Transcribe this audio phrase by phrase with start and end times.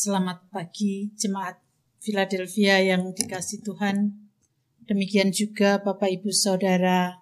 [0.00, 1.60] Selamat pagi jemaat
[2.00, 4.16] Philadelphia yang dikasih Tuhan.
[4.88, 7.20] Demikian juga Bapak Ibu Saudara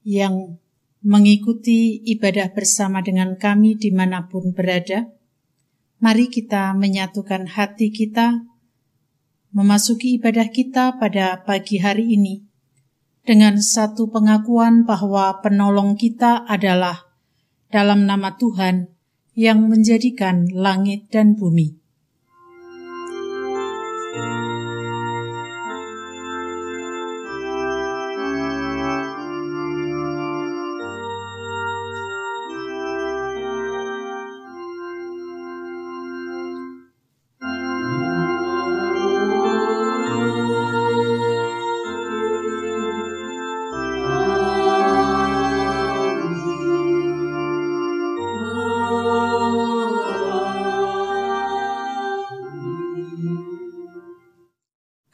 [0.00, 0.56] yang
[1.04, 5.04] mengikuti ibadah bersama dengan kami di mana pun berada.
[6.00, 8.40] Mari kita menyatukan hati kita,
[9.52, 12.40] memasuki ibadah kita pada pagi hari ini
[13.20, 17.04] dengan satu pengakuan bahwa penolong kita adalah
[17.68, 18.95] dalam nama Tuhan
[19.36, 21.85] yang menjadikan langit dan bumi.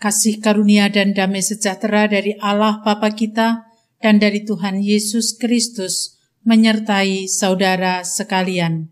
[0.02, 3.70] Kasih karunia dan damai sejahtera dari Allah Bapa kita
[4.02, 8.90] dan dari Tuhan Yesus Kristus menyertai saudara sekalian.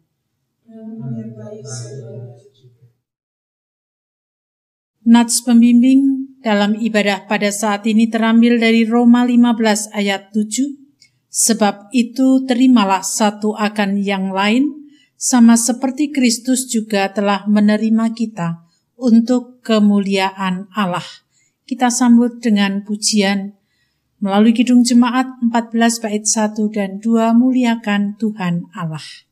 [5.02, 10.78] Nats pembimbing dalam ibadah pada saat ini terambil dari Roma 15 ayat 7.
[11.30, 18.69] Sebab itu terimalah satu akan yang lain, sama seperti Kristus juga telah menerima kita
[19.00, 21.04] untuk kemuliaan Allah.
[21.64, 23.56] Kita sambut dengan pujian
[24.20, 29.29] melalui Kidung Jemaat 14 bait 1 dan 2 muliakan Tuhan Allah.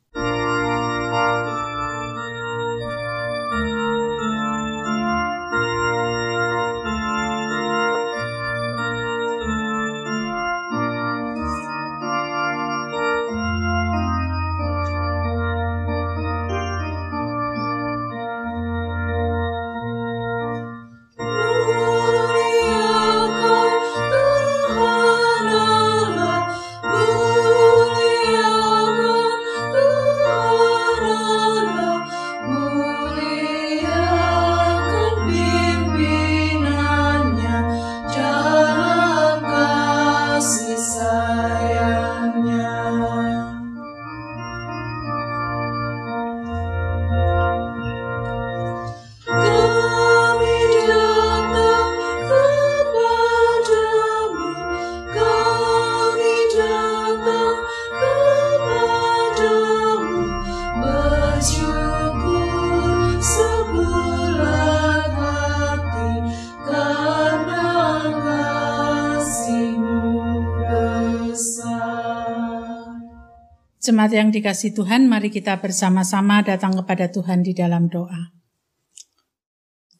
[73.88, 78.36] Jemaat yang dikasih Tuhan, mari kita bersama-sama datang kepada Tuhan di dalam doa.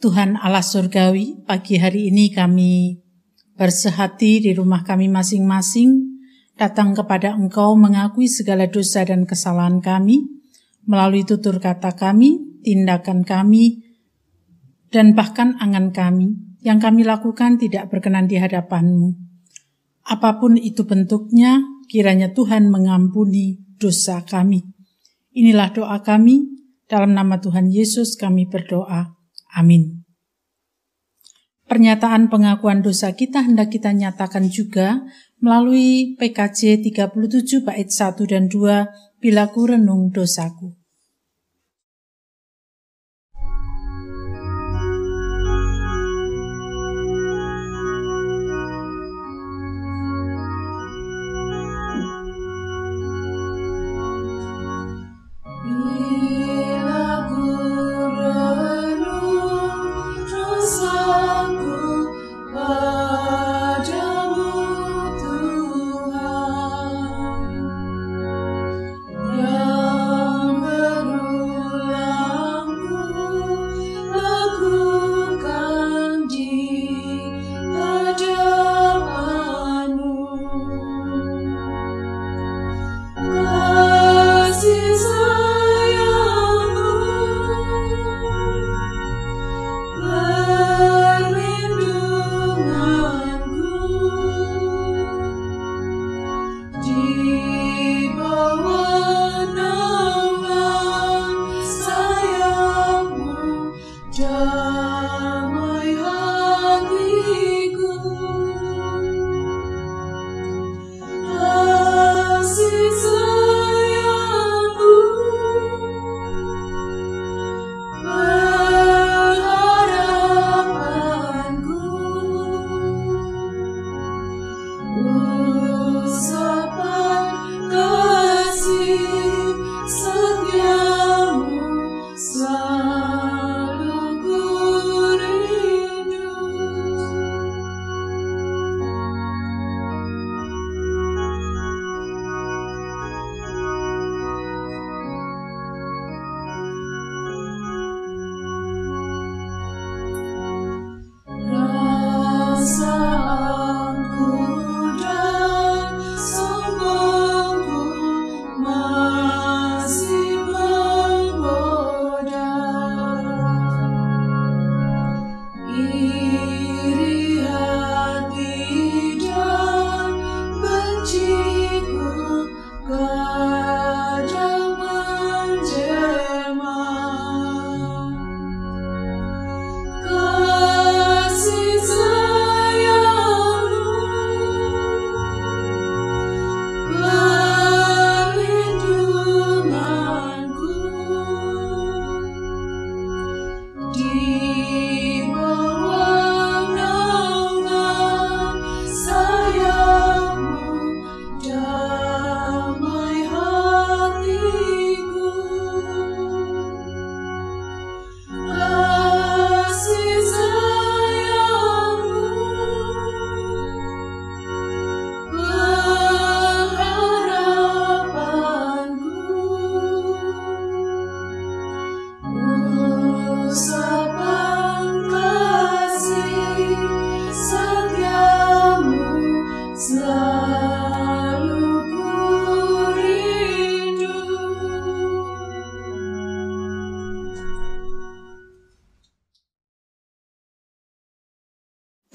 [0.04, 3.00] Tuhan Allah Surgawi, pagi hari ini kami
[3.56, 6.20] bersehati di rumah kami masing-masing,
[6.60, 10.20] datang kepada Engkau mengakui segala dosa dan kesalahan kami,
[10.84, 13.88] melalui tutur kata kami, tindakan kami,
[14.92, 19.16] dan bahkan angan kami, yang kami lakukan tidak berkenan di hadapan-Mu.
[20.12, 24.66] Apa pun itu bentuknya, kiranya Tuhan mengampuni dosa kami.
[25.32, 26.58] Inilah doa kami,
[26.88, 29.14] dalam nama Tuhan Yesus kami berdoa.
[29.54, 30.08] Amin.
[31.68, 35.04] Pernyataan pengakuan dosa kita hendak kita nyatakan juga
[35.36, 40.77] melalui PKJ 37 bait 1 dan 2 bila ku renung dosaku.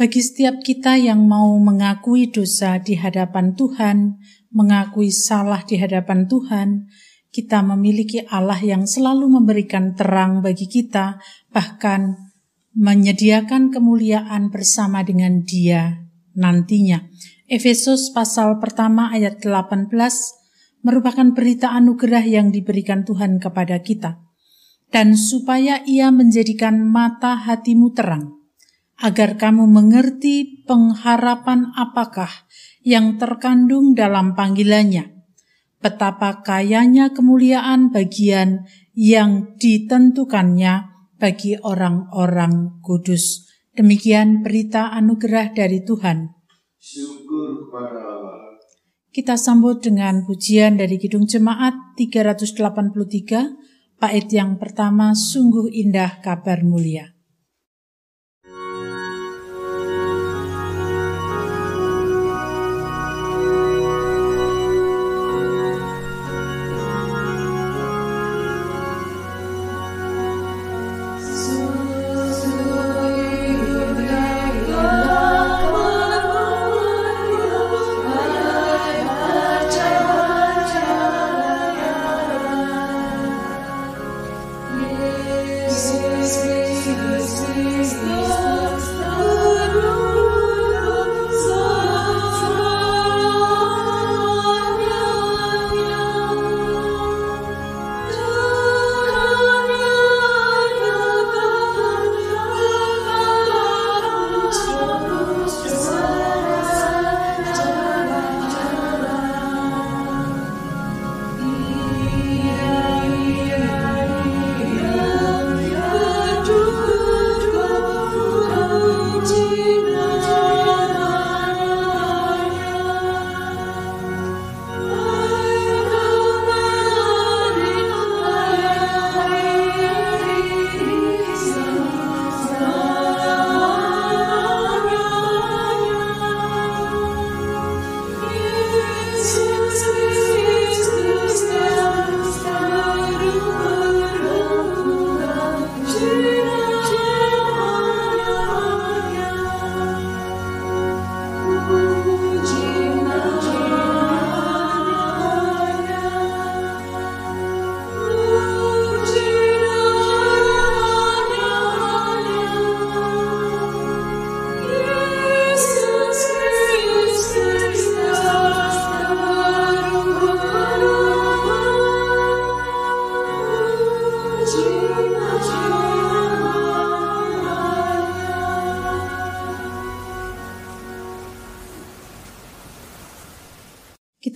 [0.04, 4.20] Bagi setiap kita yang mau mengakui dosa di hadapan Tuhan,
[4.52, 6.92] mengakui salah di hadapan Tuhan,
[7.32, 11.24] kita memiliki Allah yang selalu memberikan terang bagi kita,
[11.56, 12.20] bahkan
[12.76, 16.04] menyediakan kemuliaan bersama dengan Dia
[16.36, 17.08] nantinya.
[17.48, 19.88] Efesus pasal pertama ayat 18
[20.84, 24.20] merupakan berita anugerah yang diberikan Tuhan kepada kita.
[24.92, 28.43] Dan supaya ia menjadikan mata hatimu terang,
[29.00, 32.30] agar kamu mengerti pengharapan apakah
[32.84, 35.24] yang terkandung dalam panggilannya,
[35.80, 43.50] betapa kayanya kemuliaan bagian yang ditentukannya bagi orang-orang kudus.
[43.74, 46.30] Demikian berita anugerah dari Tuhan.
[46.78, 48.38] Syukur kepada Allah.
[49.14, 57.13] Kita sambut dengan pujian dari Kidung Jemaat 383, bait yang pertama, sungguh indah kabar mulia.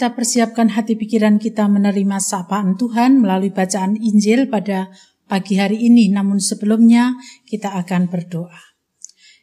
[0.07, 4.87] Kita persiapkan hati pikiran kita menerima sapaan Tuhan melalui bacaan Injil pada
[5.27, 7.11] pagi hari ini, namun sebelumnya
[7.43, 8.55] kita akan berdoa.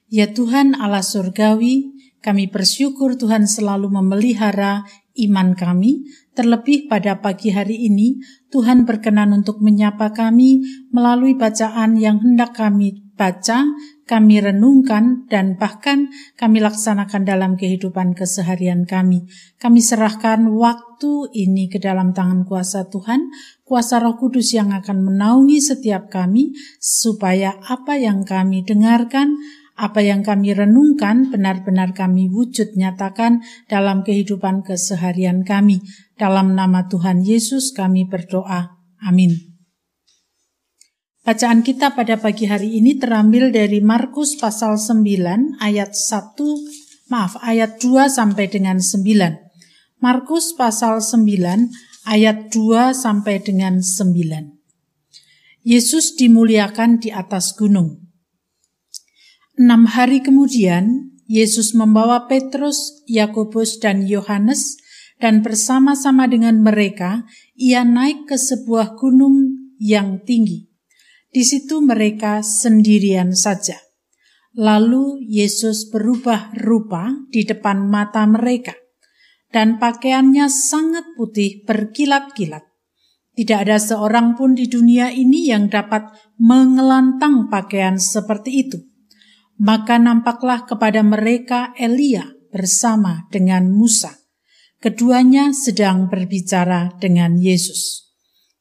[0.09, 1.93] Ya Tuhan Allah Surgawi,
[2.25, 4.89] kami bersyukur Tuhan selalu memelihara
[5.29, 12.25] iman kami, terlebih pada pagi hari ini Tuhan berkenan untuk menyapa kami melalui bacaan yang
[12.25, 13.65] hendak kami baca,
[14.05, 19.25] kami renungkan, dan bahkan kami laksanakan dalam kehidupan keseharian kami.
[19.57, 23.33] Kami serahkan waktu ini ke dalam tangan kuasa Tuhan,
[23.65, 26.53] kuasa Roh Kudus yang akan menaungi setiap kami,
[26.83, 29.39] supaya apa yang kami dengarkan,
[29.75, 35.83] apa yang kami renungkan benar-benar kami wujud nyatakan dalam kehidupan keseharian kami.
[36.15, 38.79] Dalam nama Tuhan Yesus kami berdoa.
[39.03, 39.54] Amin.
[41.25, 46.37] Bacaan kita pada pagi hari ini terambil dari Markus pasal 9 ayat 1
[47.09, 50.05] maaf ayat 2 sampai dengan 9.
[50.05, 51.73] Markus pasal 9
[52.05, 55.65] ayat 2 sampai dengan 9.
[55.65, 58.05] Yesus dimuliakan di atas gunung.
[59.57, 64.77] Enam hari kemudian, Yesus membawa Petrus, Yakobus, dan Yohanes,
[65.25, 67.25] dan bersama-sama dengan mereka,
[67.57, 70.74] ia naik ke sebuah gunung yang tinggi
[71.35, 73.75] di situ mereka sendirian saja.
[74.55, 78.79] Lalu Yesus berubah rupa di depan mata mereka,
[79.51, 82.63] dan pakaiannya sangat putih berkilat-kilat.
[83.35, 86.07] Tidak ada seorang pun di dunia ini yang dapat
[86.39, 88.79] mengelantang pakaian seperti itu.
[89.59, 94.23] Maka nampaklah kepada mereka Elia bersama dengan Musa.
[94.79, 98.07] Keduanya sedang berbicara dengan Yesus.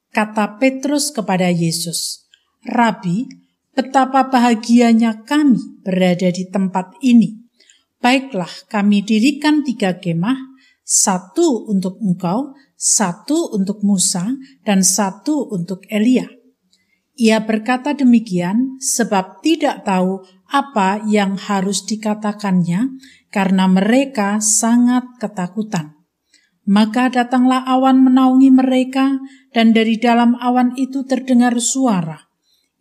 [0.10, 2.23] Kata Petrus kepada Yesus,
[2.64, 3.28] Rabi,
[3.76, 7.44] betapa bahagianya kami berada di tempat ini.
[8.00, 14.32] Baiklah, kami dirikan tiga kemah, satu untuk engkau, satu untuk Musa,
[14.64, 16.28] dan satu untuk Elia.
[17.20, 22.96] Ia berkata demikian sebab tidak tahu apa yang harus dikatakannya
[23.28, 26.00] karena mereka sangat ketakutan.
[26.64, 29.20] Maka datanglah awan menaungi mereka
[29.52, 32.23] dan dari dalam awan itu terdengar suara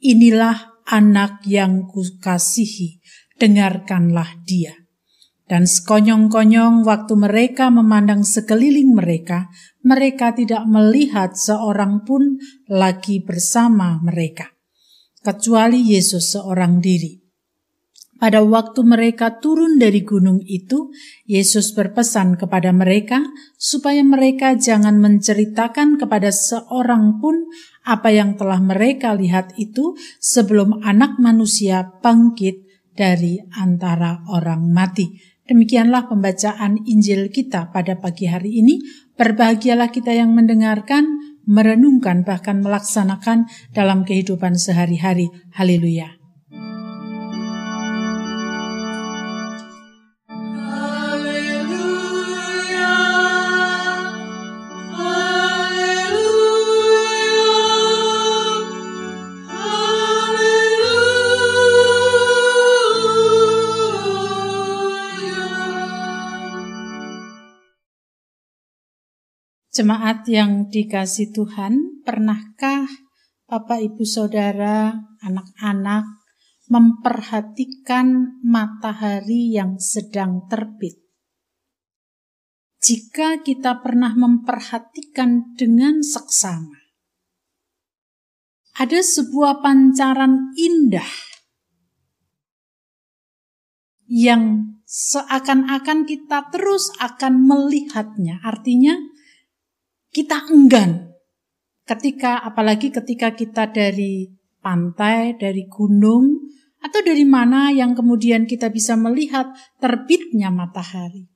[0.03, 2.99] Inilah anak yang kukasihi,
[3.39, 4.75] dengarkanlah dia.
[5.47, 9.47] Dan sekonyong-konyong waktu mereka memandang sekeliling mereka,
[9.87, 14.51] mereka tidak melihat seorang pun lagi bersama mereka,
[15.23, 17.23] kecuali Yesus seorang diri.
[18.23, 20.95] Pada waktu mereka turun dari gunung itu,
[21.27, 23.19] Yesus berpesan kepada mereka
[23.59, 27.51] supaya mereka jangan menceritakan kepada seorang pun
[27.83, 32.63] apa yang telah mereka lihat itu sebelum Anak Manusia bangkit
[32.95, 35.19] dari antara orang mati.
[35.43, 38.79] Demikianlah pembacaan Injil kita pada pagi hari ini.
[39.19, 45.29] Berbahagialah kita yang mendengarkan, merenungkan, bahkan melaksanakan dalam kehidupan sehari-hari.
[45.53, 46.22] Haleluya!
[69.73, 72.85] Jemaat yang dikasih Tuhan, pernahkah
[73.49, 74.93] Bapak Ibu Saudara,
[75.25, 76.05] anak-anak
[76.69, 81.01] memperhatikan matahari yang sedang terbit?
[82.85, 86.93] Jika kita pernah memperhatikan dengan seksama,
[88.77, 91.09] ada sebuah pancaran indah
[94.05, 98.37] yang seakan-akan kita terus akan melihatnya.
[98.45, 99.12] Artinya,
[100.13, 101.17] kita enggan
[101.89, 104.29] ketika apalagi ketika kita dari
[104.63, 106.53] pantai, dari gunung
[106.83, 109.51] atau dari mana yang kemudian kita bisa melihat
[109.81, 111.27] terbitnya matahari.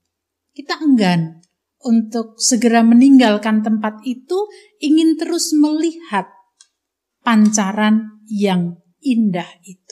[0.53, 1.43] Kita enggan
[1.87, 4.49] untuk segera meninggalkan tempat itu,
[4.83, 6.27] ingin terus melihat
[7.23, 9.86] pancaran yang indah itu.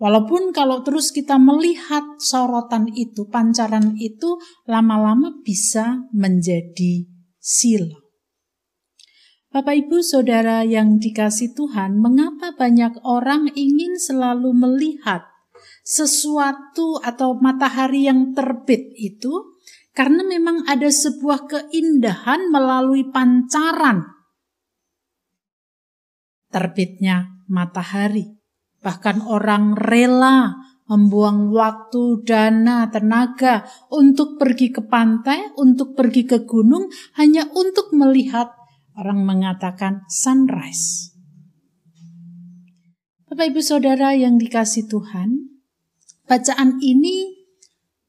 [0.00, 7.04] Walaupun kalau terus kita melihat sorotan itu, pancaran itu lama-lama bisa menjadi
[7.36, 8.00] silau.
[9.52, 15.26] Bapak Ibu Saudara yang dikasih Tuhan, mengapa banyak orang ingin selalu melihat
[15.84, 19.58] sesuatu atau matahari yang terbit itu?
[19.92, 24.06] Karena memang ada sebuah keindahan melalui pancaran
[26.48, 28.39] terbitnya matahari.
[28.80, 30.56] Bahkan orang rela
[30.90, 33.62] membuang waktu, dana, tenaga
[33.94, 38.50] untuk pergi ke pantai, untuk pergi ke gunung, hanya untuk melihat
[38.98, 41.14] orang mengatakan sunrise.
[43.30, 45.62] Bapak Ibu Saudara yang dikasih Tuhan,
[46.26, 47.38] bacaan ini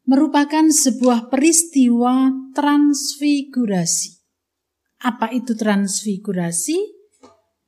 [0.09, 4.17] merupakan sebuah peristiwa transfigurasi.
[5.05, 6.77] Apa itu transfigurasi?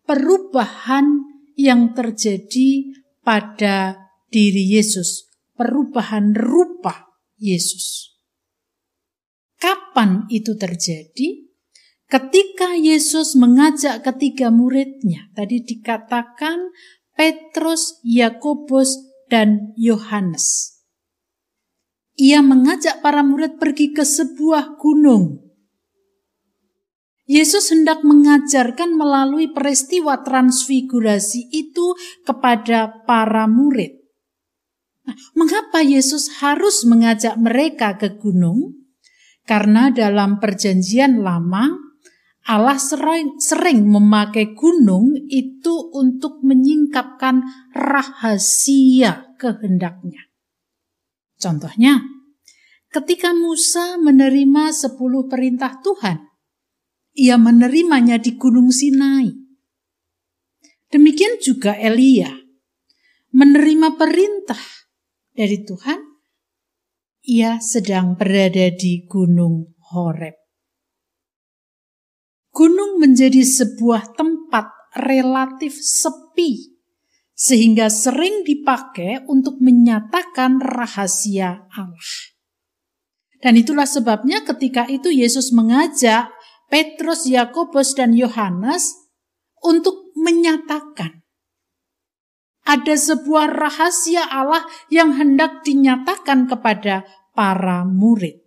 [0.10, 2.94] Perubahan yang terjadi
[3.24, 3.98] pada
[4.30, 8.18] diri Yesus, perubahan rupa Yesus.
[9.60, 11.48] Kapan itu terjadi?
[12.10, 16.70] Ketika Yesus mengajak ketiga muridnya, tadi dikatakan
[17.16, 18.98] Petrus, Yakobus,
[19.32, 20.78] dan Yohanes.
[22.22, 25.43] Ia mengajak para murid pergi ke sebuah gunung.
[27.24, 31.96] Yesus hendak mengajarkan melalui peristiwa transfigurasi itu
[32.28, 33.96] kepada para murid.
[35.08, 38.88] Nah, mengapa Yesus harus mengajak mereka ke gunung?
[39.44, 41.68] Karena dalam Perjanjian Lama,
[42.44, 47.40] Allah sering, sering memakai gunung itu untuk menyingkapkan
[47.72, 50.28] rahasia kehendaknya.
[51.40, 52.04] Contohnya,
[52.92, 56.33] ketika Musa menerima sepuluh perintah Tuhan,
[57.14, 59.30] ia menerimanya di Gunung Sinai.
[60.90, 62.44] Demikian juga Elia
[63.34, 64.62] menerima perintah
[65.34, 66.00] dari Tuhan,
[67.26, 70.38] ia sedang berada di Gunung Horeb.
[72.54, 74.70] Gunung menjadi sebuah tempat
[75.02, 76.78] relatif sepi,
[77.34, 82.14] sehingga sering dipakai untuk menyatakan rahasia Allah.
[83.42, 86.30] Dan itulah sebabnya ketika itu Yesus mengajak
[86.74, 88.98] Petrus, Yakobus, dan Yohanes
[89.62, 91.22] untuk menyatakan
[92.66, 97.06] ada sebuah rahasia Allah yang hendak dinyatakan kepada
[97.38, 98.42] para murid.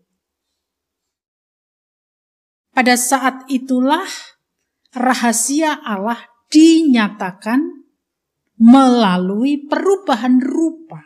[2.74, 4.04] Pada saat itulah
[4.90, 6.18] rahasia Allah
[6.50, 7.62] dinyatakan
[8.58, 11.04] melalui perubahan rupa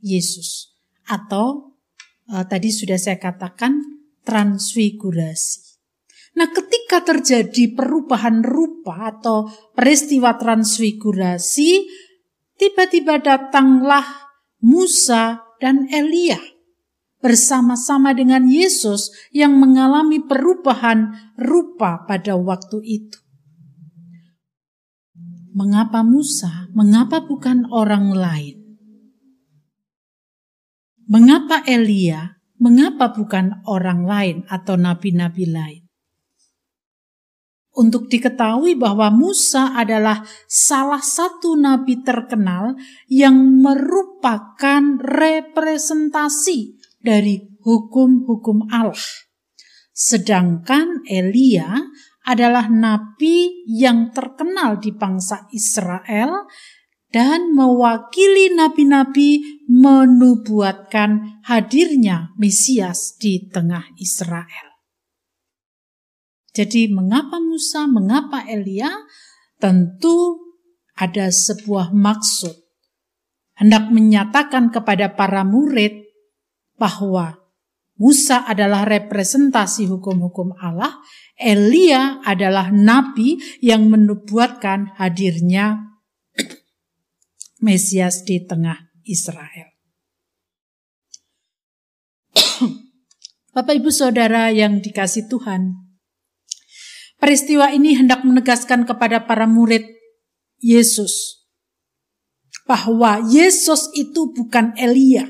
[0.00, 0.72] Yesus
[1.10, 1.76] atau
[2.32, 3.78] uh, tadi sudah saya katakan
[4.24, 5.63] transfigurasi.
[6.34, 11.86] Nah, ketika terjadi perubahan rupa atau peristiwa transfigurasi,
[12.58, 14.02] tiba-tiba datanglah
[14.58, 16.42] Musa dan Elia
[17.22, 23.18] bersama-sama dengan Yesus yang mengalami perubahan rupa pada waktu itu.
[25.54, 26.66] Mengapa Musa?
[26.74, 28.76] Mengapa bukan orang lain?
[31.06, 32.42] Mengapa Elia?
[32.58, 35.83] Mengapa bukan orang lain atau nabi-nabi lain?
[37.74, 42.78] Untuk diketahui bahwa Musa adalah salah satu nabi terkenal
[43.10, 48.94] yang merupakan representasi dari hukum-hukum Allah.
[49.90, 51.82] Sedangkan Elia
[52.24, 56.46] adalah nabi yang terkenal di bangsa Israel
[57.14, 64.73] dan mewakili nabi-nabi menubuatkan hadirnya Mesias di tengah Israel.
[66.54, 68.88] Jadi mengapa Musa, mengapa Elia?
[69.58, 70.38] Tentu
[70.94, 72.54] ada sebuah maksud.
[73.58, 76.06] Hendak menyatakan kepada para murid
[76.78, 77.38] bahwa
[77.94, 80.98] Musa adalah representasi hukum-hukum Allah,
[81.38, 85.94] Elia adalah nabi yang menubuatkan hadirnya
[87.62, 89.70] Mesias di tengah Israel.
[93.54, 95.83] Bapak Ibu Saudara yang dikasih Tuhan,
[97.24, 99.88] peristiwa ini hendak menegaskan kepada para murid
[100.60, 101.40] Yesus
[102.68, 105.24] bahwa Yesus itu bukan Elia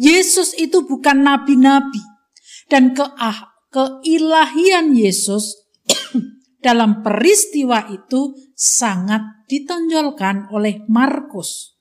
[0.00, 2.02] Yesus itu bukan nabi-nabi
[2.72, 5.60] dan keah, keilahian Yesus
[6.66, 11.76] dalam peristiwa itu sangat ditonjolkan oleh Markus.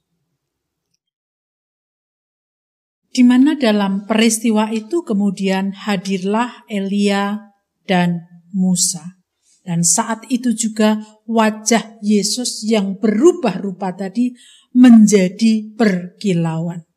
[3.10, 7.56] Di mana dalam peristiwa itu kemudian hadirlah Elia
[7.88, 9.19] dan Musa.
[9.59, 10.97] Dan saat itu juga
[11.29, 14.33] wajah Yesus yang berubah rupa tadi
[14.73, 16.89] menjadi berkilauan.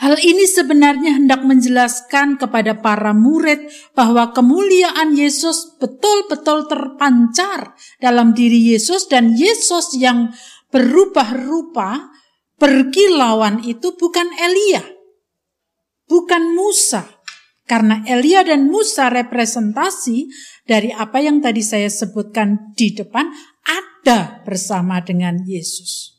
[0.00, 8.72] Hal ini sebenarnya hendak menjelaskan kepada para murid bahwa kemuliaan Yesus betul-betul terpancar dalam diri
[8.72, 10.32] Yesus dan Yesus yang
[10.72, 12.08] berubah rupa,
[12.56, 14.80] berkilauan itu bukan Elia,
[16.08, 17.19] bukan Musa.
[17.70, 20.26] Karena Elia dan Musa representasi
[20.66, 23.30] dari apa yang tadi saya sebutkan di depan
[23.62, 26.18] ada bersama dengan Yesus.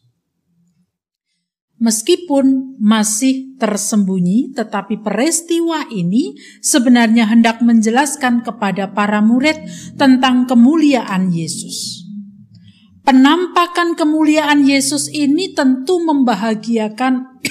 [1.75, 9.59] Meskipun masih tersembunyi, tetapi peristiwa ini sebenarnya hendak menjelaskan kepada para murid
[9.99, 12.07] tentang kemuliaan Yesus.
[13.03, 17.43] Penampakan kemuliaan Yesus ini tentu membahagiakan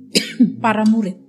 [0.64, 1.23] para murid.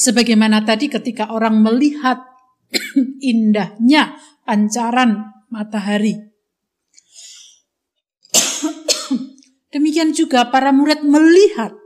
[0.00, 2.24] Sebagaimana tadi ketika orang melihat
[3.20, 4.16] indahnya
[4.48, 6.16] pancaran matahari.
[9.76, 11.76] Demikian juga para murid melihat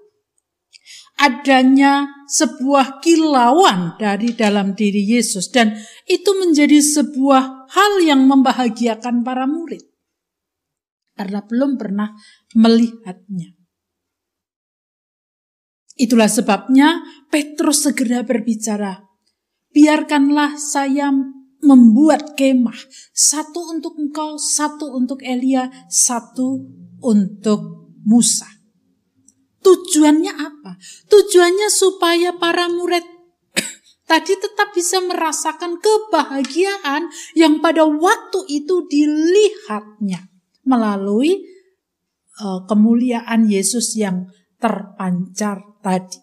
[1.18, 5.74] adanya sebuah kilauan dari dalam diri Yesus dan
[6.06, 9.82] itu menjadi sebuah hal yang membahagiakan para murid
[11.14, 12.10] karena belum pernah
[12.58, 13.53] melihatnya.
[15.94, 19.06] Itulah sebabnya Petrus segera berbicara,
[19.70, 21.14] biarkanlah saya
[21.64, 22.76] membuat kemah,
[23.14, 26.66] satu untuk engkau, satu untuk Elia, satu
[27.00, 28.46] untuk Musa.
[29.64, 30.76] Tujuannya apa?
[31.08, 33.06] Tujuannya supaya para murid
[34.10, 40.28] tadi tetap bisa merasakan kebahagiaan yang pada waktu itu dilihatnya
[40.68, 41.48] melalui
[42.44, 44.28] uh, kemuliaan Yesus yang
[44.64, 46.16] terpancar tadi.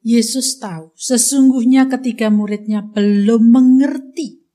[0.00, 4.48] Yesus tahu sesungguhnya ketika muridnya belum mengerti,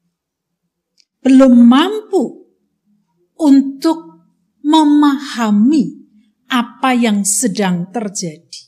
[1.21, 2.50] belum mampu
[3.38, 4.26] untuk
[4.65, 6.02] memahami
[6.50, 8.62] apa yang sedang terjadi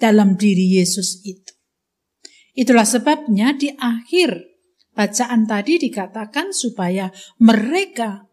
[0.00, 1.52] dalam diri Yesus itu.
[2.56, 4.46] Itulah sebabnya di akhir
[4.96, 8.25] bacaan tadi dikatakan supaya mereka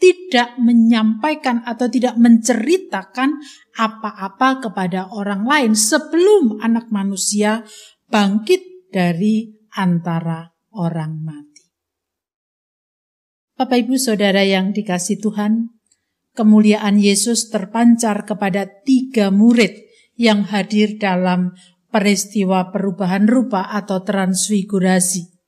[0.00, 3.36] tidak menyampaikan atau tidak menceritakan
[3.76, 7.62] apa-apa kepada orang lain sebelum anak manusia
[8.08, 11.64] bangkit dari antara orang mati.
[13.60, 15.68] Bapak Ibu Saudara yang dikasih Tuhan,
[16.32, 19.84] kemuliaan Yesus terpancar kepada tiga murid
[20.16, 21.52] yang hadir dalam
[21.92, 25.39] peristiwa perubahan rupa atau transfigurasi.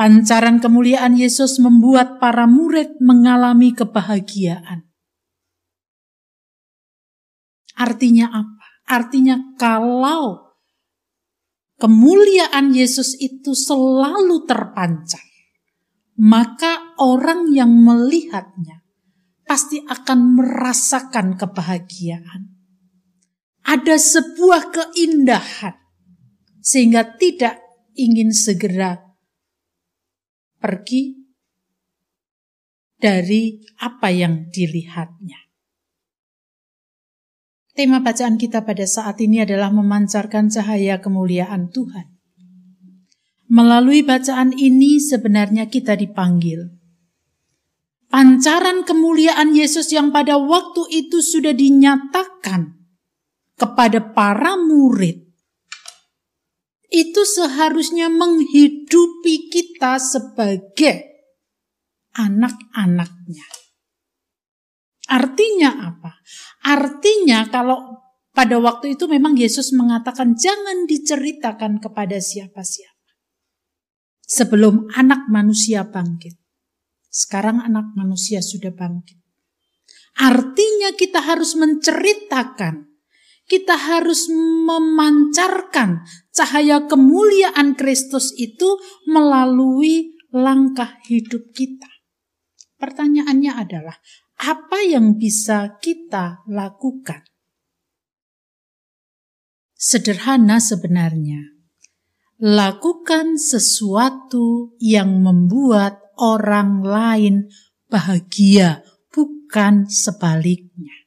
[0.00, 4.88] Pancaran kemuliaan Yesus membuat para murid mengalami kebahagiaan.
[7.76, 8.66] Artinya apa?
[8.88, 10.56] Artinya kalau
[11.76, 15.20] kemuliaan Yesus itu selalu terpancar,
[16.16, 18.80] maka orang yang melihatnya
[19.44, 22.48] pasti akan merasakan kebahagiaan.
[23.68, 25.76] Ada sebuah keindahan
[26.64, 27.60] sehingga tidak
[28.00, 29.09] ingin segera
[30.60, 31.16] pergi
[33.00, 35.40] dari apa yang dilihatnya.
[37.72, 42.12] Tema bacaan kita pada saat ini adalah memancarkan cahaya kemuliaan Tuhan.
[43.48, 46.76] Melalui bacaan ini sebenarnya kita dipanggil.
[48.12, 52.74] Pancaran kemuliaan Yesus yang pada waktu itu sudah dinyatakan
[53.54, 55.29] kepada para murid
[56.90, 61.06] itu seharusnya menghidupi kita sebagai
[62.18, 63.46] anak-anaknya.
[65.10, 66.18] Artinya apa?
[66.66, 68.02] Artinya kalau
[68.34, 72.98] pada waktu itu memang Yesus mengatakan jangan diceritakan kepada siapa-siapa.
[74.26, 76.38] Sebelum anak manusia bangkit.
[77.10, 79.18] Sekarang anak manusia sudah bangkit.
[80.22, 82.89] Artinya kita harus menceritakan
[83.50, 88.78] kita harus memancarkan cahaya kemuliaan Kristus itu
[89.10, 91.90] melalui langkah hidup kita.
[92.78, 93.98] Pertanyaannya adalah,
[94.38, 97.26] apa yang bisa kita lakukan?
[99.74, 101.58] Sederhana sebenarnya.
[102.40, 107.52] Lakukan sesuatu yang membuat orang lain
[107.90, 108.80] bahagia,
[109.12, 110.99] bukan sebaliknya.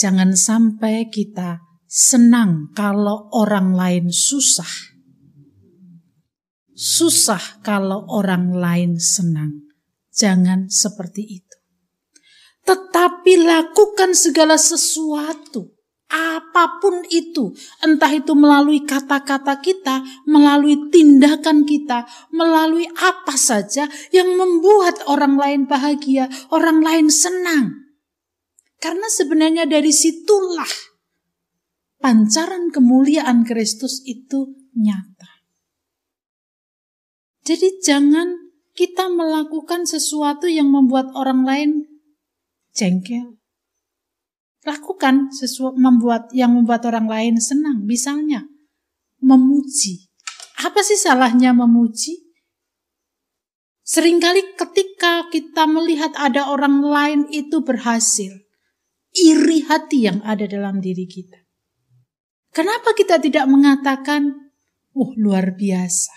[0.00, 4.96] Jangan sampai kita senang kalau orang lain susah.
[6.72, 9.68] Susah kalau orang lain senang.
[10.08, 11.56] Jangan seperti itu.
[12.64, 15.68] Tetapi lakukan segala sesuatu
[16.10, 17.52] apa pun itu,
[17.84, 25.60] entah itu melalui kata-kata kita, melalui tindakan kita, melalui apa saja yang membuat orang lain
[25.68, 27.89] bahagia, orang lain senang.
[28.80, 30.72] Karena sebenarnya dari situlah
[32.00, 35.44] pancaran kemuliaan Kristus itu nyata.
[37.44, 41.70] Jadi jangan kita melakukan sesuatu yang membuat orang lain
[42.72, 43.36] jengkel.
[44.64, 47.84] Lakukan sesuatu membuat yang membuat orang lain senang.
[47.84, 48.48] Misalnya
[49.20, 50.08] memuji.
[50.60, 52.32] Apa sih salahnya memuji?
[53.84, 58.30] Seringkali ketika kita melihat ada orang lain itu berhasil,
[59.20, 61.36] iri hati yang ada dalam diri kita.
[62.50, 64.52] Kenapa kita tidak mengatakan,
[64.96, 66.14] "Oh, luar biasa.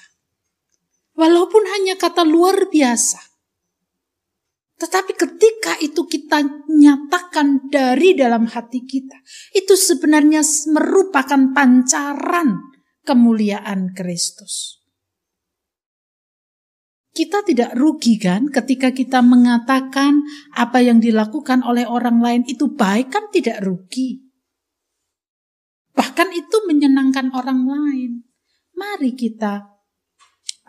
[1.13, 3.21] Walaupun hanya kata luar biasa.
[4.81, 9.15] Tetapi ketika itu kita nyatakan dari dalam hati kita,
[9.53, 10.41] itu sebenarnya
[10.73, 12.73] merupakan pancaran
[13.05, 14.82] kemuliaan Kristus.
[17.13, 20.25] Kita tidak rugi kan ketika kita mengatakan
[20.57, 24.17] apa yang dilakukan oleh orang lain itu baik kan tidak rugi.
[25.93, 28.11] Bahkan itu menyenangkan orang lain.
[28.73, 29.61] Mari kita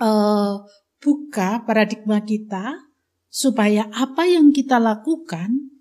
[0.04, 0.60] uh,
[1.00, 2.92] buka paradigma kita
[3.32, 5.74] supaya apa yang kita lakukan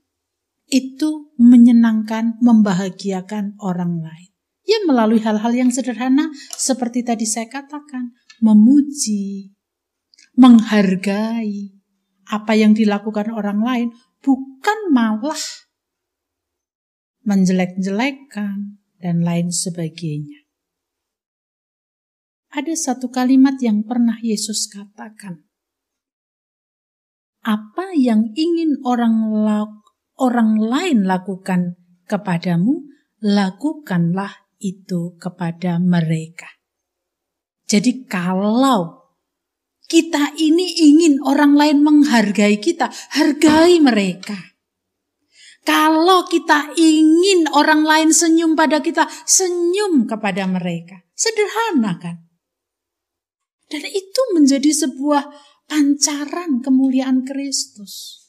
[0.73, 4.31] itu menyenangkan, membahagiakan orang lain.
[4.63, 9.52] Ya melalui hal-hal yang sederhana seperti tadi saya katakan, memuji,
[10.33, 11.73] menghargai
[12.29, 13.87] apa yang dilakukan orang lain,
[14.23, 15.43] bukan malah
[17.23, 20.43] menjelek-jelekkan dan lain sebagainya.
[22.53, 25.41] Ada satu kalimat yang pernah Yesus katakan.
[27.43, 29.35] Apa yang ingin orang
[30.15, 31.75] orang lain lakukan
[32.07, 32.87] kepadamu,
[33.19, 36.47] lakukanlah itu kepada mereka.
[37.67, 39.02] Jadi kalau
[39.87, 44.55] kita ini ingin orang lain menghargai kita, hargai mereka.
[45.63, 51.07] Kalau kita ingin orang lain senyum pada kita, senyum kepada mereka.
[51.15, 52.27] Sederhana kan?
[53.71, 55.23] Dan itu menjadi sebuah
[55.71, 58.27] pancaran kemuliaan Kristus.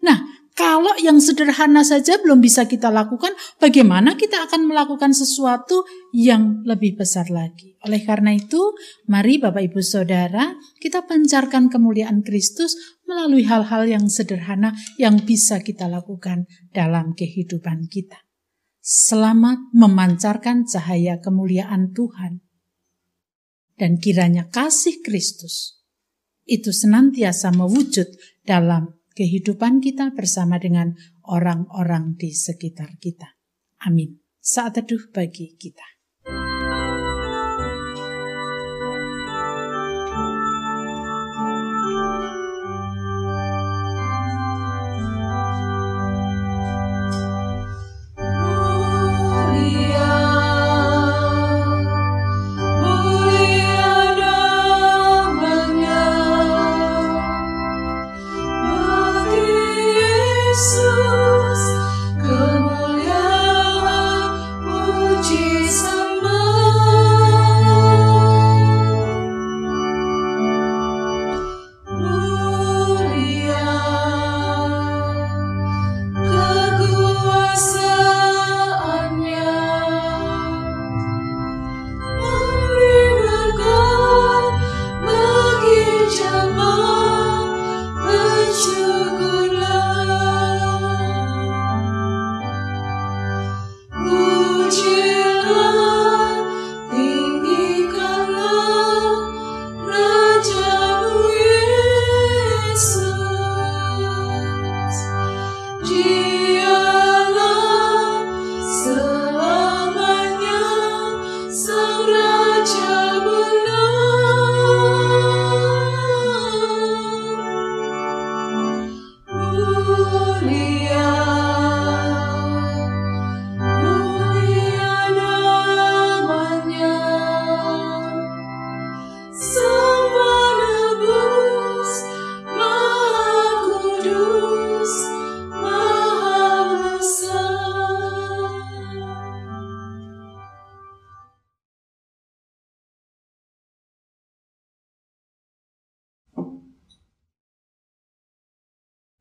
[0.00, 3.30] Nah, kalau yang sederhana saja belum bisa kita lakukan,
[3.62, 7.78] bagaimana kita akan melakukan sesuatu yang lebih besar lagi?
[7.86, 8.74] Oleh karena itu,
[9.06, 12.74] mari Bapak Ibu Saudara, kita pancarkan kemuliaan Kristus
[13.06, 18.18] melalui hal-hal yang sederhana yang bisa kita lakukan dalam kehidupan kita.
[18.82, 22.42] Selamat memancarkan cahaya kemuliaan Tuhan.
[23.78, 25.86] Dan kiranya kasih Kristus
[26.50, 28.10] itu senantiasa mewujud
[28.42, 30.94] dalam kehidupan kita bersama dengan
[31.26, 33.34] orang-orang di sekitar kita.
[33.82, 34.22] Amin.
[34.38, 35.98] Saat teduh bagi kita.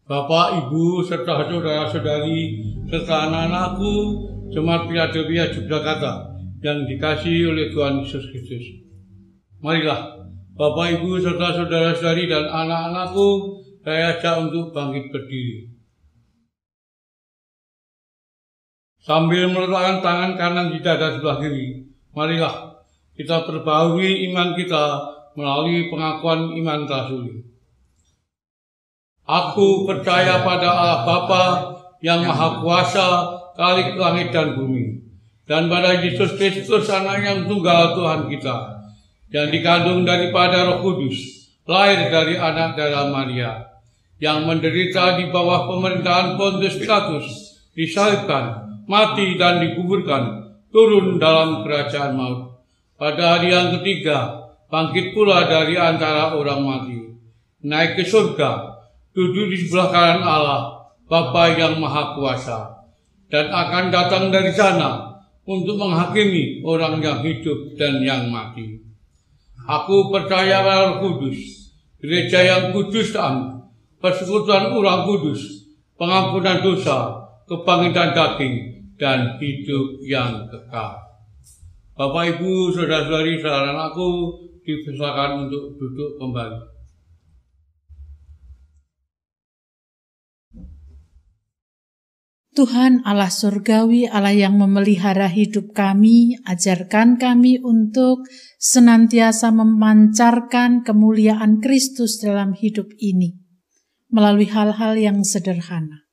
[0.07, 3.95] Bapak, Ibu, serta saudara-saudari, serta anak-anakku,
[4.55, 6.31] Jemaat Philadelphia Yogyakarta
[6.63, 8.87] yang dikasih oleh Tuhan Yesus Kristus.
[9.59, 10.15] Marilah,
[10.55, 15.75] Bapak, Ibu, serta saudara-saudari dan anak-anakku, saya ajak untuk bangkit berdiri.
[19.03, 21.83] Sambil meletakkan tangan kanan di dada sebelah kiri,
[22.15, 22.79] marilah
[23.15, 24.83] kita perbaharui iman kita
[25.35, 27.46] melalui pengakuan iman rasuli.
[29.27, 31.43] Aku percaya pada Allah Bapa
[31.99, 33.07] yang Maha Kuasa,
[33.59, 35.03] Kalik langit dan bumi,
[35.43, 38.55] dan pada Yesus Kristus Anak yang tunggal Tuhan kita,
[39.35, 43.67] yang dikandung daripada Roh Kudus, lahir dari anak darah Maria,
[44.21, 47.27] yang menderita di bawah pemerintahan Pontius Pilatus,
[47.75, 52.63] disalibkan, mati dan dikuburkan, turun dalam kerajaan maut.
[52.95, 56.99] Pada hari yang ketiga, bangkit pula dari antara orang mati,
[57.65, 58.76] naik ke surga,
[59.17, 60.61] duduk di sebelah kanan Allah,
[61.09, 62.85] Bapa yang Maha Kuasa,
[63.33, 65.17] dan akan datang dari sana
[65.49, 68.77] untuk menghakimi orang yang hidup dan yang mati.
[69.65, 73.65] Aku percaya pada Kudus, gereja yang kudus dan
[73.97, 75.65] persekutuan orang kudus,
[75.97, 77.17] pengampunan dosa,
[77.49, 78.55] kebangkitan daging,
[79.01, 80.93] dan hidup yang kekal.
[81.97, 84.29] Bapak, Ibu, Saudara-saudari, saudara aku
[84.61, 86.76] dipersilakan untuk duduk kembali.
[92.57, 98.25] Tuhan Allah surgawi, Allah yang memelihara hidup kami, ajarkan kami untuk
[98.57, 103.37] senantiasa memancarkan kemuliaan Kristus dalam hidup ini
[104.09, 106.09] melalui hal-hal yang sederhana.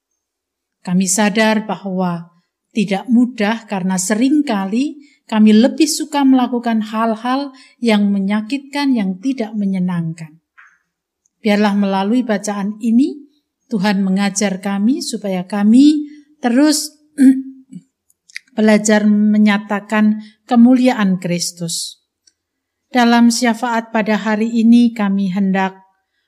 [0.84, 2.28] Kami sadar bahwa
[2.76, 10.44] tidak mudah karena sering kali kami lebih suka melakukan hal-hal yang menyakitkan, yang tidak menyenangkan.
[11.40, 13.32] Biarlah melalui bacaan ini,
[13.72, 16.03] Tuhan mengajar kami supaya kami
[16.44, 16.92] terus
[18.56, 22.04] belajar menyatakan kemuliaan Kristus.
[22.92, 25.80] Dalam syafaat pada hari ini kami hendak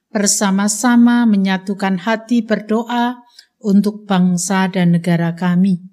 [0.08, 3.20] bersama-sama menyatukan hati berdoa
[3.60, 5.84] untuk bangsa dan negara kami,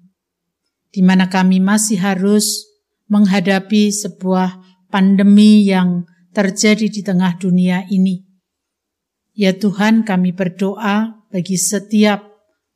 [0.88, 2.64] di mana kami masih harus
[3.12, 4.56] menghadapi sebuah
[4.88, 8.24] pandemi yang terjadi di tengah dunia ini.
[9.36, 12.24] Ya Tuhan, kami berdoa bagi setiap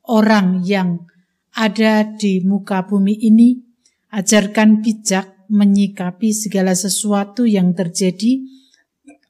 [0.07, 1.08] orang yang
[1.53, 3.57] ada di muka bumi ini,
[4.13, 8.45] ajarkan bijak menyikapi segala sesuatu yang terjadi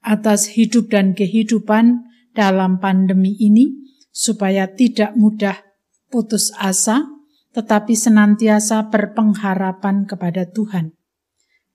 [0.03, 2.03] atas hidup dan kehidupan
[2.36, 3.75] dalam pandemi ini,
[4.12, 5.60] supaya tidak mudah
[6.12, 7.08] putus asa,
[7.55, 10.95] tetapi senantiasa berpengharapan kepada Tuhan.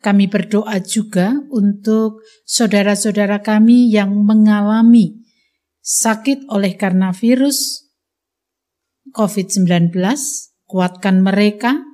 [0.04, 5.24] Kami berdoa juga untuk saudara-saudara kami yang mengalami
[5.80, 7.83] sakit oleh karena virus
[9.12, 9.92] COVID-19,
[10.64, 11.84] kuatkan mereka,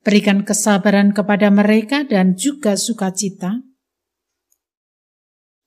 [0.00, 3.60] berikan kesabaran kepada mereka dan juga sukacita,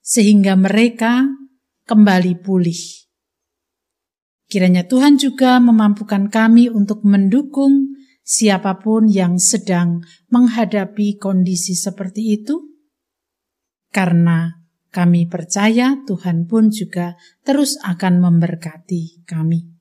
[0.03, 1.29] sehingga mereka
[1.87, 2.79] kembali pulih.
[4.49, 12.61] Kiranya Tuhan juga memampukan kami untuk mendukung siapa pun yang sedang menghadapi kondisi seperti itu,
[13.91, 14.62] karena
[14.93, 19.73] kami percaya Tuhan pun juga terus akan memberkati kami.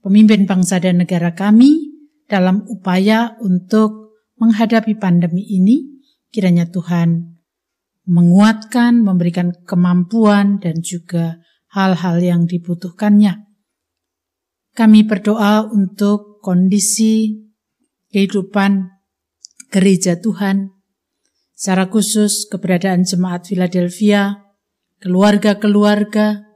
[0.00, 1.92] Pemimpin bangsa dan negara kami
[2.24, 6.00] dalam upaya untuk menghadapi pandemi ini,
[6.32, 7.36] kiranya Tuhan
[8.08, 11.36] menguatkan, memberikan kemampuan dan juga
[11.76, 13.46] hal-hal yang dibutuhkannya.
[14.72, 17.44] Kami berdoa untuk kondisi
[18.08, 18.88] kehidupan
[19.68, 20.79] gereja Tuhan
[21.60, 24.48] secara khusus keberadaan jemaat Philadelphia,
[24.96, 26.48] keluarga-keluarga,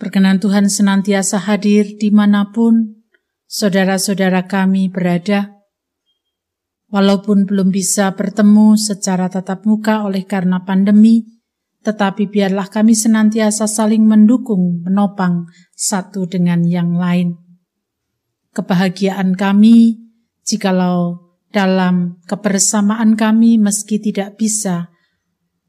[0.00, 3.04] perkenan Tuhan senantiasa hadir di mana pun
[3.44, 5.60] saudara-saudara kami berada,
[6.88, 11.28] walaupun belum bisa bertemu secara tatap muka oleh karena pandemi,
[11.84, 17.36] tetapi biarlah kami senantiasa saling mendukung, menopang satu dengan yang lain.
[18.56, 20.00] Kebahagiaan kami,
[20.48, 24.88] jikalau dalam kebersamaan kami meski tidak bisa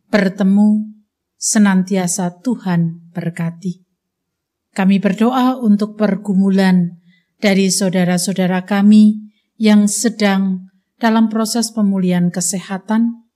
[0.07, 0.87] bertemu,
[1.35, 3.83] senantiasa Tuhan berkati.
[4.71, 7.03] Kami berdoa untuk pergumulan
[7.37, 9.27] dari saudara-saudara kami
[9.59, 13.27] yang sedang dalam proses pemulihan kesehatan.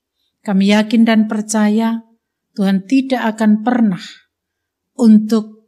[0.42, 2.08] Kami yakin dan percaya
[2.56, 4.02] Tuhan tidak akan pernah
[4.96, 5.68] untuk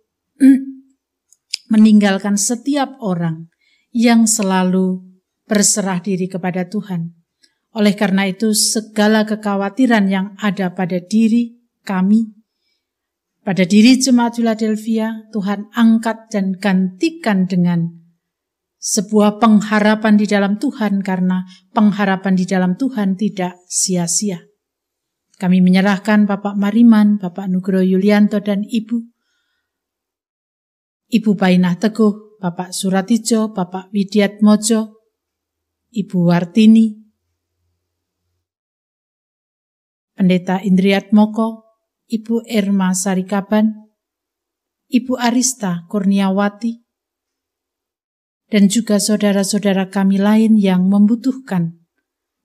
[1.73, 3.51] meninggalkan setiap orang
[3.91, 5.08] yang selalu
[5.49, 7.17] berserah diri kepada Tuhan.
[7.73, 12.29] Oleh karena itu, segala kekhawatiran yang ada pada diri kami,
[13.41, 17.89] pada diri jemaat Philadelphia, Tuhan angkat dan gantikan dengan
[18.79, 21.43] sebuah pengharapan di dalam Tuhan karena
[21.73, 24.39] pengharapan di dalam Tuhan tidak sia-sia.
[25.39, 28.97] Kami menyerahkan Bapak Mariman, Bapak Nugroho Yulianto dan Ibu,
[31.09, 34.98] Ibu Painah Teguh, Bapak Suratijo, Bapak Widiat Mojo,
[35.89, 36.93] Ibu Wartini,
[40.13, 41.65] Pendeta Indriat Moko,
[42.05, 43.73] Ibu Irma Sarikaban,
[44.85, 46.77] Ibu Arista Kurniawati,
[48.53, 51.81] dan juga saudara-saudara kami lain yang membutuhkan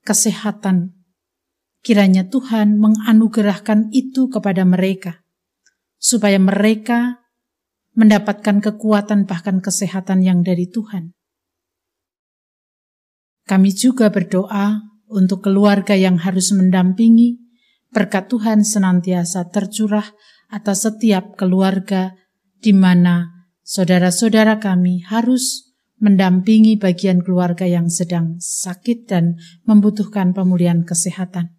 [0.04, 0.96] kesehatan.
[1.84, 5.20] Kiranya Tuhan menganugerahkan itu kepada mereka,
[6.00, 7.20] supaya mereka
[7.92, 11.12] mendapatkan kekuatan bahkan kesehatan yang dari Tuhan.
[13.44, 14.80] Kami juga berdoa
[15.12, 17.36] untuk keluarga yang harus mendampingi,
[17.92, 20.08] berkat Tuhan senantiasa tercurah
[20.48, 22.16] atas setiap keluarga
[22.64, 29.36] di mana saudara-saudara kami harus mendampingi bagian keluarga yang sedang sakit dan
[29.68, 31.52] membutuhkan pemulihan kesehatan.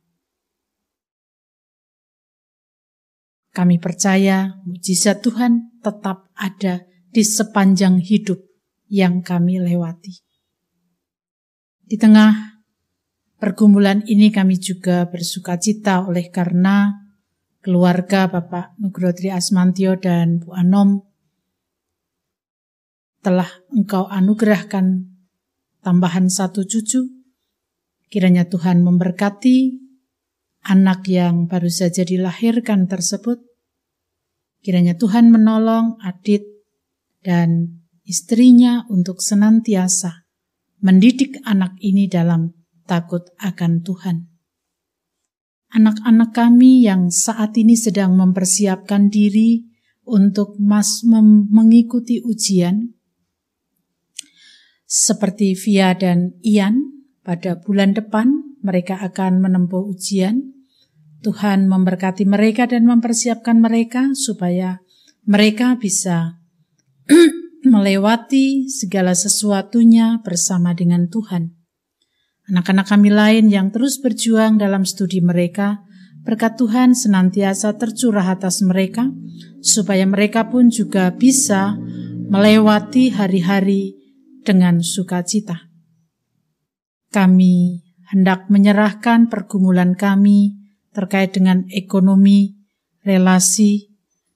[3.56, 6.84] Kami percaya mujizat Tuhan tetap ada
[7.14, 8.44] di sepanjang hidup
[8.92, 10.26] yang kami lewati.
[11.86, 12.66] Di tengah
[13.38, 16.90] pergumulan ini kami juga bersuka cita oleh karena
[17.62, 21.06] keluarga Bapak Nugroho Asmantio dan Bu Anom
[23.22, 25.14] telah engkau anugerahkan
[25.86, 27.06] tambahan satu cucu.
[28.10, 29.86] Kiranya Tuhan memberkati
[30.66, 33.46] anak yang baru saja dilahirkan tersebut.
[34.66, 36.42] Kiranya Tuhan menolong Adit
[37.22, 40.25] dan istrinya untuk senantiasa
[40.86, 42.54] mendidik anak ini dalam
[42.86, 44.30] takut akan Tuhan.
[45.74, 49.66] Anak-anak kami yang saat ini sedang mempersiapkan diri
[50.06, 51.02] untuk mas
[51.50, 52.94] mengikuti ujian,
[54.86, 60.54] seperti Via dan Ian, pada bulan depan mereka akan menempuh ujian.
[61.26, 64.86] Tuhan memberkati mereka dan mempersiapkan mereka supaya
[65.26, 66.38] mereka bisa
[67.76, 71.52] melewati segala sesuatunya bersama dengan Tuhan.
[72.48, 75.84] Anak-anak kami lain yang terus berjuang dalam studi mereka,
[76.24, 79.12] berkat Tuhan senantiasa tercurah atas mereka,
[79.60, 81.76] supaya mereka pun juga bisa
[82.32, 84.00] melewati hari-hari
[84.48, 85.68] dengan sukacita.
[87.12, 90.56] Kami hendak menyerahkan pergumulan kami
[90.96, 92.56] terkait dengan ekonomi,
[93.04, 93.95] relasi,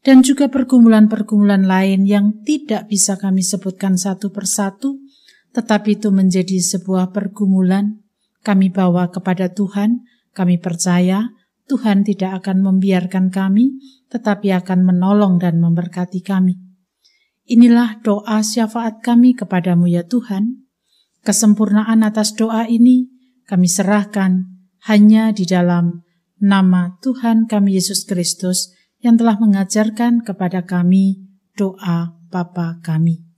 [0.10, 4.98] dan juga pergumulan-pergumulan lain yang tidak bisa kami sebutkan satu persatu,
[5.54, 8.02] tetapi itu menjadi sebuah pergumulan
[8.42, 10.02] kami bawa kepada Tuhan.
[10.34, 11.30] Kami percaya
[11.70, 13.78] Tuhan tidak akan membiarkan kami,
[14.10, 16.58] tetapi akan menolong dan memberkati kami.
[17.46, 20.66] Inilah doa syafaat kami kepadamu ya Tuhan.
[21.22, 23.14] Kesempurnaan atas doa ini
[23.46, 24.58] kami serahkan
[24.90, 26.02] hanya di dalam
[26.42, 31.24] nama Tuhan kami Yesus Kristus yang telah mengajarkan kepada kami
[31.56, 33.29] doa Bapa kami.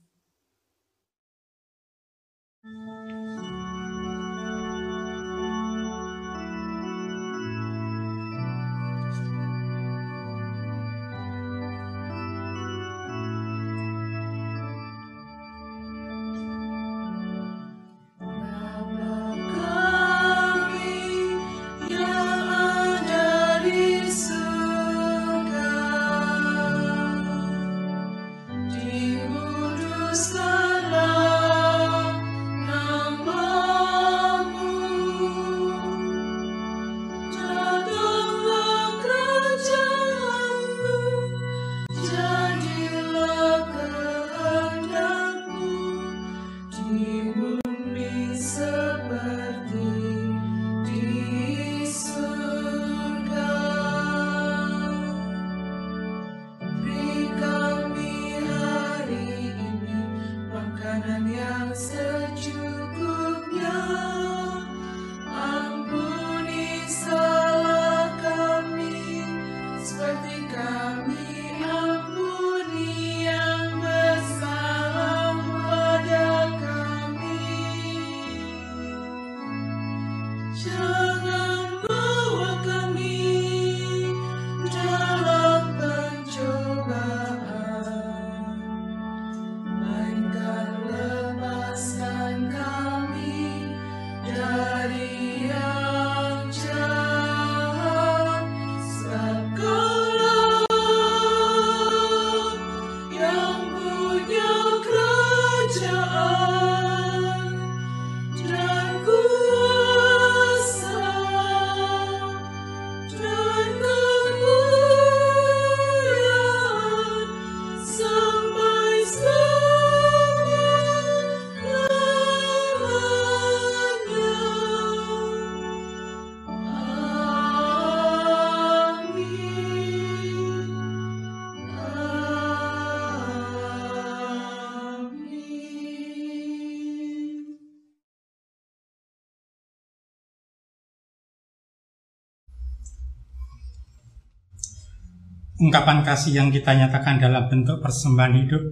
[145.62, 148.62] Ungkapan kasih yang kita nyatakan dalam bentuk persembahan hidup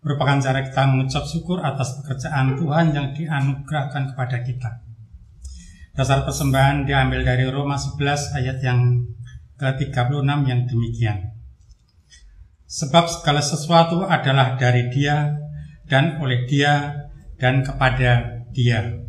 [0.00, 4.70] merupakan cara kita mengucap syukur atas pekerjaan Tuhan yang dianugerahkan kepada kita.
[5.92, 9.04] Dasar persembahan diambil dari Roma 11 ayat yang
[9.60, 11.18] ke-36 yang demikian.
[12.64, 15.36] Sebab segala sesuatu adalah dari dia
[15.84, 16.96] dan oleh dia
[17.36, 19.04] dan kepada dia.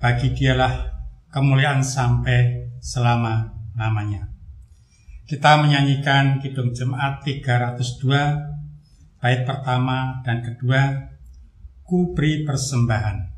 [0.00, 0.88] Bagi dialah
[1.32, 4.29] kemuliaan sampai selama-lamanya.
[5.30, 11.06] Kita menyanyikan Kidung Jemaat 302 bait pertama dan kedua
[11.86, 13.29] Ku beri persembahan.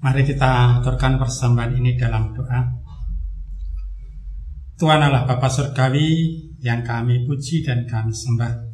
[0.00, 2.72] Mari kita aturkan persembahan ini dalam doa.
[4.80, 8.64] Tuhan Allah Bapa Surgawi yang kami puji dan kami sembah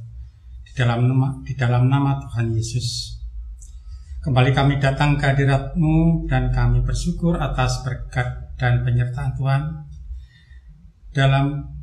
[0.63, 3.19] di dalam nama, di dalam nama Tuhan Yesus.
[4.23, 9.63] Kembali kami datang ke hadiratmu dan kami bersyukur atas berkat dan penyertaan Tuhan
[11.11, 11.75] dalam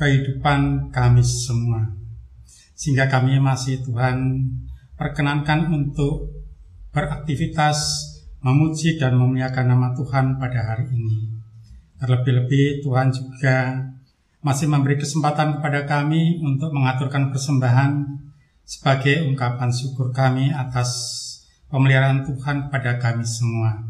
[0.00, 1.92] kehidupan kami semua.
[2.72, 4.48] Sehingga kami masih Tuhan
[4.96, 6.32] perkenankan untuk
[6.96, 8.15] beraktivitas
[8.46, 11.34] memuji dan memuliakan nama Tuhan pada hari ini.
[11.98, 13.82] Terlebih-lebih Tuhan juga
[14.38, 18.06] masih memberi kesempatan kepada kami untuk mengaturkan persembahan
[18.62, 20.94] sebagai ungkapan syukur kami atas
[21.66, 23.82] pemeliharaan Tuhan kepada kami semua.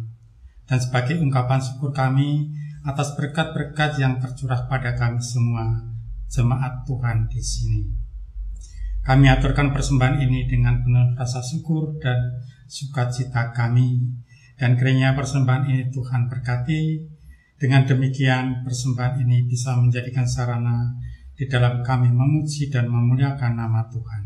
[0.65, 2.49] Dan sebagai ungkapan syukur kami
[2.89, 5.85] atas berkat-berkat yang tercurah pada kami semua,
[6.33, 7.83] jemaat Tuhan di sini.
[9.05, 14.17] Kami aturkan persembahan ini dengan penuh rasa syukur dan sukacita kami
[14.57, 17.15] dan kiranya persembahan ini Tuhan berkati.
[17.57, 20.93] Dengan demikian persembahan ini bisa menjadikan sarana
[21.33, 24.23] di dalam kami memuji dan memuliakan nama Tuhan.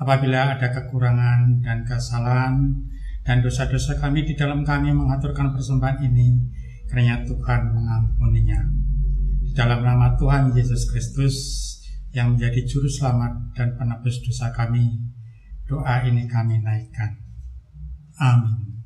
[0.00, 2.72] Apabila ada kekurangan dan kesalahan
[3.20, 6.40] dan dosa-dosa kami di dalam kami mengaturkan persembahan ini,
[6.88, 8.64] kiranya Tuhan mengampuninya.
[9.44, 11.36] Di dalam nama Tuhan Yesus Kristus
[12.16, 15.04] yang menjadi juru selamat dan penebus dosa kami,
[15.68, 17.20] doa ini kami naikkan.
[18.16, 18.79] Amin.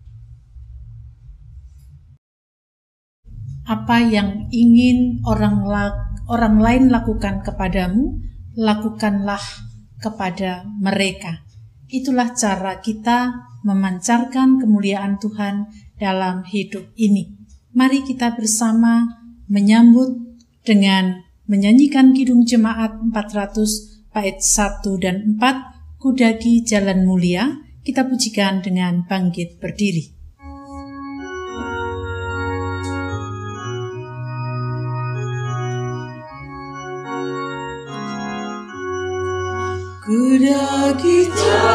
[3.65, 5.65] Apa yang ingin orang
[6.29, 8.21] orang lain lakukan kepadamu,
[8.57, 9.41] lakukanlah
[10.01, 11.45] kepada mereka.
[11.89, 13.33] Itulah cara kita
[13.65, 17.33] memancarkan kemuliaan Tuhan dalam hidup ini.
[17.73, 19.09] Mari kita bersama
[19.49, 27.49] menyambut dengan menyanyikan Kidung Jemaat 400 bait 1 dan 4 Kudagi Jalan Mulia.
[27.85, 30.14] Kita pujikan dengan bangkit berdiri.
[40.15, 41.67] Kuda kita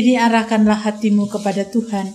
[0.00, 2.08] Kini arahkanlah hatimu kepada Tuhan.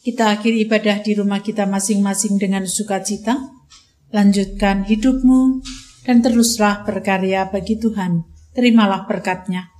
[0.00, 3.36] Kita akhiri ibadah di rumah kita masing-masing dengan sukacita.
[4.16, 5.60] Lanjutkan hidupmu
[6.08, 8.24] dan teruslah berkarya bagi Tuhan.
[8.56, 9.76] Terimalah berkatnya.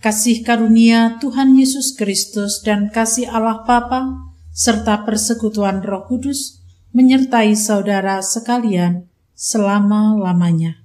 [0.00, 6.64] Kasih karunia Tuhan Yesus Kristus dan kasih Allah Bapa serta persekutuan Roh Kudus
[6.96, 10.79] menyertai saudara sekalian selama-lamanya.